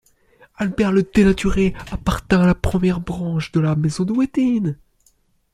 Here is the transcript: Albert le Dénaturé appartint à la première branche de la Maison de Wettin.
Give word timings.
Albert 0.55 0.91
le 0.91 1.03
Dénaturé 1.03 1.75
appartint 1.91 2.41
à 2.41 2.47
la 2.47 2.55
première 2.55 3.01
branche 3.01 3.51
de 3.51 3.59
la 3.59 3.75
Maison 3.75 4.03
de 4.03 4.11
Wettin. 4.13 4.75